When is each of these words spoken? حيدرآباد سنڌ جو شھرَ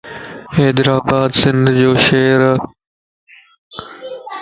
حيدرآباد 0.55 1.29
سنڌ 1.39 1.63
جو 1.79 1.91
شھرَ 2.05 2.41